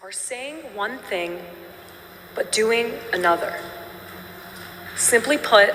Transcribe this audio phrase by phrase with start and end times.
[0.00, 1.40] are saying one thing
[2.36, 3.58] but doing another.
[4.96, 5.70] Simply put,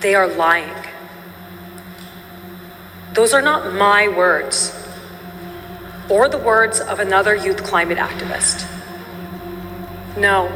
[0.00, 0.72] they are lying.
[3.12, 4.74] Those are not my words
[6.08, 8.66] or the words of another youth climate activist.
[10.16, 10.48] No,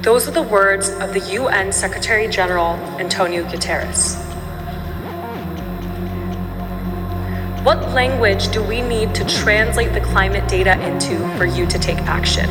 [0.00, 4.31] those are the words of the UN Secretary General Antonio Guterres.
[7.62, 11.98] What language do we need to translate the climate data into for you to take
[11.98, 12.50] action?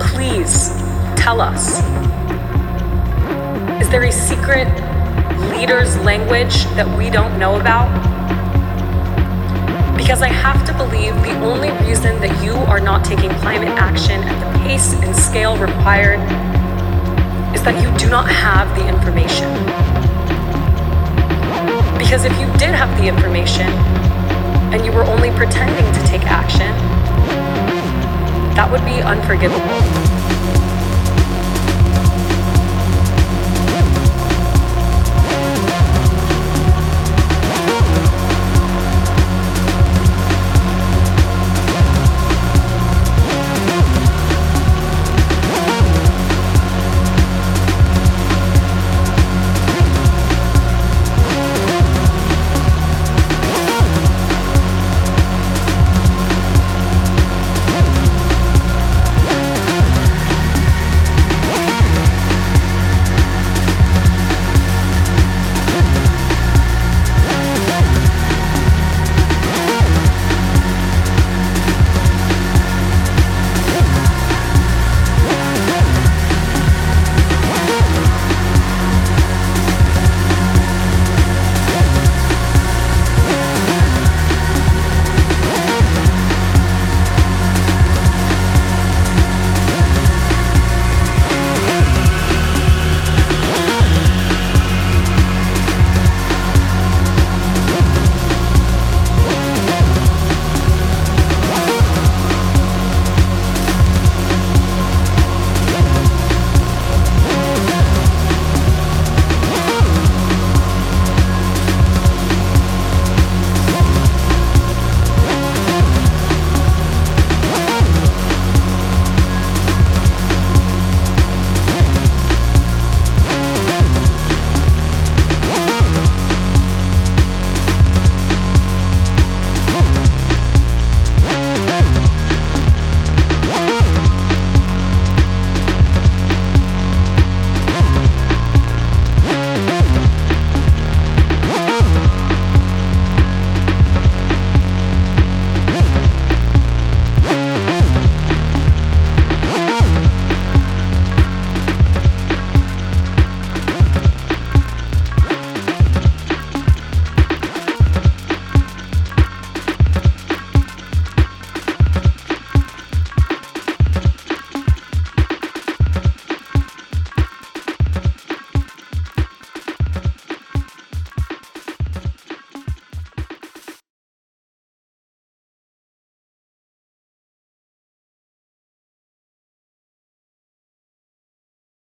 [0.00, 0.70] Please
[1.20, 1.80] tell us.
[3.78, 4.68] Is there a secret
[5.50, 7.92] leader's language that we don't know about?
[9.94, 14.22] Because I have to believe the only reason that you are not taking climate action
[14.22, 16.20] at the pace and scale required
[17.54, 20.17] is that you do not have the information.
[22.18, 23.68] Because if you did have the information
[24.74, 26.74] and you were only pretending to take action,
[28.56, 30.17] that would be unforgivable.